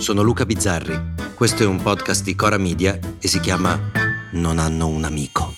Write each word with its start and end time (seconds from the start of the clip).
sono 0.00 0.22
Luca 0.22 0.46
Bizzarri. 0.46 0.98
Questo 1.34 1.62
è 1.62 1.66
un 1.66 1.82
podcast 1.82 2.24
di 2.24 2.34
Cora 2.34 2.56
Media 2.56 2.98
e 3.18 3.28
si 3.28 3.38
chiama 3.38 3.78
Non 4.32 4.58
hanno 4.58 4.86
un 4.88 5.04
amico. 5.04 5.54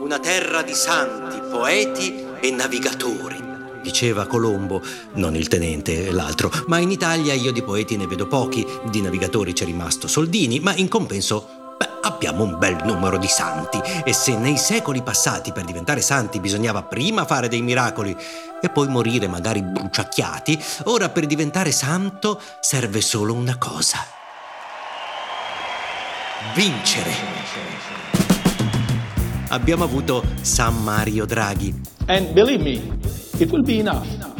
Una 0.00 0.20
terra 0.20 0.62
di 0.62 0.72
santi, 0.72 1.40
poeti 1.50 2.24
e 2.40 2.50
navigatori, 2.52 3.36
diceva 3.82 4.26
Colombo, 4.26 4.80
non 5.14 5.34
il 5.34 5.48
tenente, 5.48 6.12
l'altro, 6.12 6.48
ma 6.68 6.78
in 6.78 6.92
Italia 6.92 7.34
io 7.34 7.50
di 7.50 7.62
poeti 7.62 7.96
ne 7.96 8.06
vedo 8.06 8.28
pochi, 8.28 8.64
di 8.88 9.00
navigatori 9.00 9.52
c'è 9.52 9.64
rimasto 9.64 10.06
Soldini, 10.06 10.60
ma 10.60 10.76
in 10.76 10.86
compenso 10.86 11.64
Beh, 11.76 11.88
abbiamo 12.02 12.42
un 12.42 12.56
bel 12.58 12.78
numero 12.84 13.18
di 13.18 13.26
santi 13.26 13.78
e 14.02 14.14
se 14.14 14.38
nei 14.38 14.56
secoli 14.56 15.02
passati 15.02 15.52
per 15.52 15.64
diventare 15.64 16.00
santi 16.00 16.40
bisognava 16.40 16.82
prima 16.84 17.26
fare 17.26 17.48
dei 17.48 17.60
miracoli 17.60 18.16
e 18.60 18.68
poi 18.68 18.88
morire 18.88 19.28
magari 19.28 19.62
bruciacchiati, 19.62 20.62
ora 20.84 21.08
per 21.08 21.26
diventare 21.26 21.72
santo 21.72 22.40
serve 22.60 23.00
solo 23.00 23.34
una 23.34 23.58
cosa. 23.58 23.98
Vincere. 26.54 27.12
Abbiamo 29.48 29.84
avuto 29.84 30.24
San 30.40 30.82
Mario 30.82 31.24
Draghi. 31.24 31.74
And 32.06 32.32
believe 32.32 32.62
me, 32.62 32.98
it 33.38 33.50
will 33.50 33.62
be 33.62 33.78
enough 33.78 34.35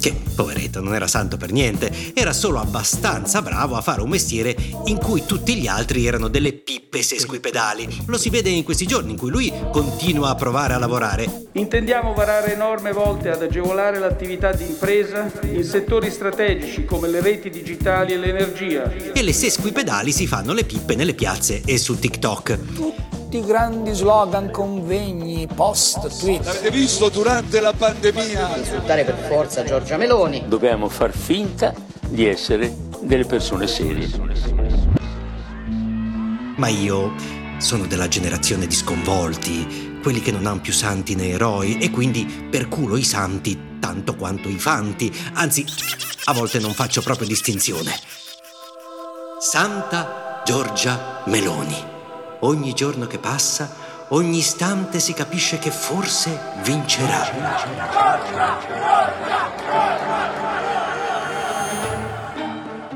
che, 0.00 0.14
poveretto, 0.34 0.80
non 0.80 0.94
era 0.94 1.06
santo 1.06 1.36
per 1.36 1.52
niente, 1.52 1.92
era 2.14 2.32
solo 2.32 2.58
abbastanza 2.58 3.42
bravo 3.42 3.76
a 3.76 3.82
fare 3.82 4.00
un 4.00 4.08
mestiere 4.08 4.56
in 4.86 4.98
cui 4.98 5.24
tutti 5.26 5.54
gli 5.54 5.66
altri 5.66 6.06
erano 6.06 6.28
delle 6.28 6.52
pippe 6.52 7.02
sesquipedali. 7.02 8.04
Lo 8.06 8.18
si 8.18 8.30
vede 8.30 8.48
in 8.48 8.64
questi 8.64 8.86
giorni 8.86 9.12
in 9.12 9.16
cui 9.16 9.30
lui 9.30 9.52
continua 9.70 10.30
a 10.30 10.34
provare 10.34 10.74
a 10.74 10.78
lavorare. 10.78 11.48
Intendiamo 11.52 12.14
varare 12.14 12.56
norme 12.56 12.92
volte 12.92 13.30
ad 13.30 13.42
agevolare 13.42 13.98
l'attività 13.98 14.52
di 14.52 14.64
impresa 14.64 15.30
in 15.42 15.64
settori 15.64 16.10
strategici 16.10 16.84
come 16.84 17.08
le 17.08 17.20
reti 17.20 17.50
digitali 17.50 18.14
e 18.14 18.16
l'energia. 18.16 18.90
E 19.12 19.22
le 19.22 19.32
sesquipedali 19.32 20.12
si 20.12 20.26
fanno 20.26 20.52
le 20.52 20.64
pippe 20.64 20.94
nelle 20.94 21.14
piazze 21.14 21.62
e 21.64 21.76
su 21.76 21.98
TikTok 21.98 23.09
tutti 23.30 23.46
grandi 23.46 23.92
slogan, 23.92 24.50
convegni, 24.50 25.46
post, 25.46 26.18
tweet. 26.18 26.44
L'avete 26.44 26.70
visto 26.72 27.08
durante 27.10 27.60
la 27.60 27.72
pandemia? 27.72 28.56
Insultare 28.56 29.04
per 29.04 29.14
forza 29.28 29.62
Giorgia 29.62 29.96
Meloni. 29.96 30.42
Dobbiamo 30.48 30.88
far 30.88 31.16
finta 31.16 31.72
di 32.08 32.26
essere 32.26 32.74
delle 32.98 33.24
persone 33.24 33.68
serie. 33.68 34.10
Ma 36.56 36.66
io 36.66 37.12
sono 37.58 37.86
della 37.86 38.08
generazione 38.08 38.66
di 38.66 38.74
sconvolti, 38.74 40.00
quelli 40.02 40.20
che 40.20 40.32
non 40.32 40.46
hanno 40.46 40.60
più 40.60 40.72
santi 40.72 41.14
né 41.14 41.28
eroi 41.28 41.78
e 41.78 41.88
quindi 41.90 42.48
per 42.50 42.66
culo 42.66 42.96
i 42.96 43.04
santi 43.04 43.78
tanto 43.78 44.16
quanto 44.16 44.48
i 44.48 44.58
fanti, 44.58 45.08
anzi 45.34 45.64
a 46.24 46.32
volte 46.32 46.58
non 46.58 46.72
faccio 46.72 47.00
proprio 47.00 47.28
distinzione. 47.28 47.92
Santa 49.38 50.42
Giorgia 50.44 51.22
Meloni 51.26 51.98
ogni 52.40 52.72
giorno 52.74 53.06
che 53.06 53.18
passa, 53.18 53.74
ogni 54.08 54.38
istante 54.38 55.00
si 55.00 55.12
capisce 55.12 55.58
che 55.58 55.70
forse 55.70 56.38
vincerà. 56.62 57.28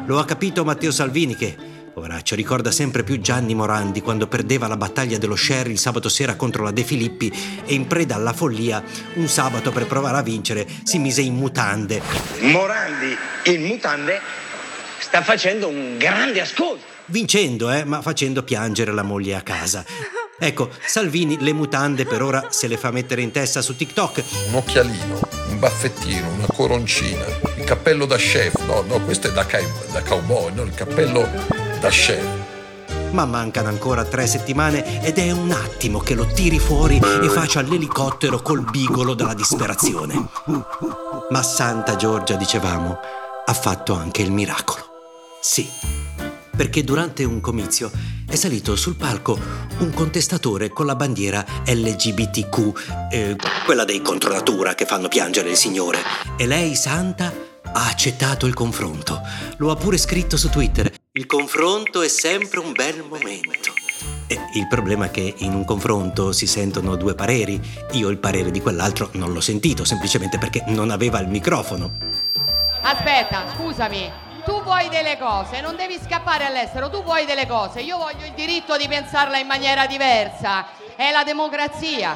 Lo 0.06 0.18
ha 0.18 0.24
capito 0.24 0.64
Matteo 0.64 0.90
Salvini 0.90 1.34
che, 1.34 1.56
poveraccio, 1.94 2.34
ricorda 2.34 2.70
sempre 2.70 3.04
più 3.04 3.20
Gianni 3.20 3.54
Morandi 3.54 4.02
quando 4.02 4.26
perdeva 4.26 4.66
la 4.66 4.76
battaglia 4.76 5.16
dello 5.16 5.36
Sherry 5.36 5.72
il 5.72 5.78
sabato 5.78 6.10
sera 6.10 6.36
contro 6.36 6.62
la 6.62 6.72
De 6.72 6.84
Filippi 6.84 7.32
e 7.64 7.72
in 7.72 7.86
preda 7.86 8.14
alla 8.14 8.34
follia, 8.34 8.82
un 9.14 9.28
sabato 9.28 9.70
per 9.70 9.86
provare 9.86 10.18
a 10.18 10.22
vincere, 10.22 10.66
si 10.82 10.98
mise 10.98 11.22
in 11.22 11.34
mutande. 11.34 12.02
Morandi 12.40 13.16
in 13.44 13.62
mutande 13.62 14.20
sta 14.98 15.22
facendo 15.22 15.68
un 15.68 15.96
grande 15.98 16.40
ascolto 16.40 16.92
vincendo, 17.06 17.70
eh, 17.70 17.84
ma 17.84 18.00
facendo 18.00 18.42
piangere 18.42 18.92
la 18.92 19.02
moglie 19.02 19.34
a 19.34 19.42
casa. 19.42 19.84
Ecco, 20.38 20.70
Salvini 20.84 21.38
le 21.40 21.52
mutande 21.52 22.04
per 22.04 22.22
ora 22.22 22.46
se 22.50 22.66
le 22.66 22.76
fa 22.76 22.90
mettere 22.90 23.22
in 23.22 23.30
testa 23.30 23.62
su 23.62 23.76
TikTok. 23.76 24.22
Un 24.48 24.54
occhialino, 24.54 25.20
un 25.48 25.58
baffettino, 25.58 26.28
una 26.30 26.46
coroncina, 26.52 27.24
il 27.56 27.64
cappello 27.64 28.04
da 28.04 28.16
chef. 28.16 28.54
No, 28.66 28.82
no, 28.82 29.00
questo 29.00 29.28
è 29.28 29.32
da, 29.32 29.46
ca- 29.46 29.60
da 29.92 30.02
cowboy, 30.02 30.52
no, 30.54 30.62
il 30.62 30.74
cappello 30.74 31.28
da 31.80 31.88
chef. 31.88 32.24
Ma 33.12 33.24
mancano 33.24 33.68
ancora 33.68 34.04
tre 34.04 34.26
settimane 34.26 35.04
ed 35.04 35.18
è 35.18 35.30
un 35.30 35.52
attimo 35.52 36.00
che 36.00 36.14
lo 36.14 36.26
tiri 36.26 36.58
fuori 36.58 36.96
e 36.96 37.28
faccia 37.28 37.60
l'elicottero 37.60 38.42
col 38.42 38.68
bigolo 38.68 39.14
della 39.14 39.34
disperazione. 39.34 40.30
Ma 41.30 41.42
Santa 41.44 41.94
Giorgia, 41.94 42.34
dicevamo, 42.34 42.98
ha 43.46 43.52
fatto 43.52 43.94
anche 43.94 44.22
il 44.22 44.32
miracolo. 44.32 44.82
Sì, 45.40 45.68
perché 46.56 46.82
durante 46.82 47.24
un 47.24 47.40
comizio 47.40 47.90
è 48.26 48.36
salito 48.36 48.74
sul 48.76 48.96
palco 48.96 49.38
un 49.78 49.92
contestatore 49.92 50.70
con 50.70 50.86
la 50.86 50.96
bandiera 50.96 51.44
LGBTQ, 51.66 53.08
eh, 53.10 53.36
quella 53.64 53.84
dei 53.84 54.00
contronatura 54.00 54.74
che 54.74 54.86
fanno 54.86 55.08
piangere 55.08 55.50
il 55.50 55.56
Signore. 55.56 55.98
E 56.36 56.46
lei, 56.46 56.74
santa, 56.74 57.32
ha 57.62 57.86
accettato 57.88 58.46
il 58.46 58.54
confronto. 58.54 59.20
Lo 59.58 59.70
ha 59.70 59.76
pure 59.76 59.98
scritto 59.98 60.36
su 60.36 60.48
Twitter. 60.48 60.92
Il 61.12 61.26
confronto 61.26 62.02
è 62.02 62.08
sempre 62.08 62.60
un 62.60 62.72
bel 62.72 63.04
momento. 63.08 63.72
E 64.26 64.38
il 64.54 64.66
problema 64.68 65.06
è 65.06 65.10
che 65.10 65.34
in 65.38 65.52
un 65.54 65.64
confronto 65.64 66.32
si 66.32 66.46
sentono 66.46 66.96
due 66.96 67.14
pareri. 67.14 67.60
Io 67.92 68.08
il 68.08 68.18
parere 68.18 68.50
di 68.50 68.60
quell'altro 68.60 69.10
non 69.12 69.32
l'ho 69.32 69.40
sentito, 69.40 69.84
semplicemente 69.84 70.38
perché 70.38 70.64
non 70.68 70.90
aveva 70.90 71.20
il 71.20 71.28
microfono. 71.28 72.13
Aspetta, 72.86 73.44
scusami, 73.56 74.12
tu 74.44 74.62
vuoi 74.62 74.90
delle 74.90 75.16
cose, 75.18 75.62
non 75.62 75.74
devi 75.74 75.98
scappare 75.98 76.44
all'estero, 76.44 76.90
tu 76.90 77.02
vuoi 77.02 77.24
delle 77.24 77.46
cose, 77.46 77.80
io 77.80 77.96
voglio 77.96 78.26
il 78.26 78.34
diritto 78.36 78.76
di 78.76 78.86
pensarla 78.86 79.38
in 79.38 79.46
maniera 79.46 79.86
diversa, 79.86 80.66
è 80.94 81.10
la 81.10 81.24
democrazia. 81.24 82.14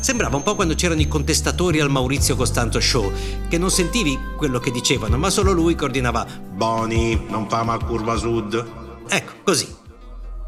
Sembrava 0.00 0.36
un 0.36 0.42
po' 0.42 0.54
quando 0.54 0.74
c'erano 0.74 1.00
i 1.00 1.08
contestatori 1.08 1.80
al 1.80 1.88
Maurizio 1.88 2.36
Costanzo 2.36 2.78
Show, 2.78 3.10
che 3.48 3.56
non 3.56 3.70
sentivi 3.70 4.18
quello 4.36 4.58
che 4.58 4.70
dicevano, 4.70 5.16
ma 5.16 5.30
solo 5.30 5.52
lui 5.52 5.76
coordinava 5.76 6.26
Boni, 6.26 7.24
non 7.30 7.48
fama 7.48 7.78
curva 7.78 8.16
sud. 8.16 8.66
Ecco, 9.08 9.32
così. 9.44 9.74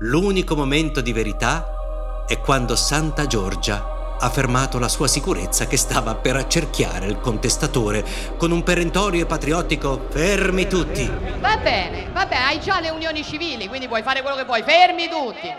L'unico 0.00 0.54
momento 0.56 1.00
di 1.00 1.12
verità 1.14 2.24
è 2.26 2.38
quando 2.38 2.76
Santa 2.76 3.26
Giorgia 3.26 3.93
ha 4.18 4.30
fermato 4.30 4.78
la 4.78 4.88
sua 4.88 5.06
sicurezza 5.06 5.66
che 5.66 5.76
stava 5.76 6.14
per 6.14 6.36
accerchiare 6.36 7.06
il 7.06 7.20
contestatore 7.20 8.04
con 8.36 8.50
un 8.50 8.62
perentorio 8.62 9.22
e 9.22 9.26
patriottico 9.26 10.06
fermi 10.10 10.66
tutti. 10.66 11.10
Va 11.40 11.56
bene, 11.58 12.10
va 12.12 12.26
bene, 12.26 12.44
hai 12.44 12.60
già 12.60 12.80
le 12.80 12.90
unioni 12.90 13.22
civili, 13.22 13.68
quindi 13.68 13.88
puoi 13.88 14.02
fare 14.02 14.22
quello 14.22 14.36
che 14.36 14.44
vuoi, 14.44 14.62
fermi 14.62 15.08
tutti. 15.08 15.52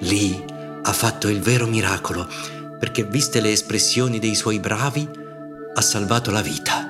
Lì 0.00 0.44
ha 0.82 0.92
fatto 0.92 1.28
il 1.28 1.40
vero 1.40 1.66
miracolo, 1.66 2.26
perché 2.78 3.04
viste 3.04 3.40
le 3.40 3.50
espressioni 3.50 4.18
dei 4.18 4.34
suoi 4.34 4.58
bravi, 4.58 5.08
ha 5.74 5.80
salvato 5.80 6.30
la 6.30 6.42
vita. 6.42 6.88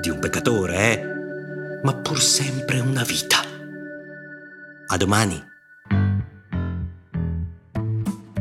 Di 0.00 0.10
un 0.10 0.18
peccatore, 0.18 0.76
eh? 0.76 1.80
Ma 1.82 1.94
pur 1.94 2.20
sempre 2.20 2.80
una 2.80 3.02
vita. 3.02 3.38
A 4.86 4.96
domani. 4.96 5.50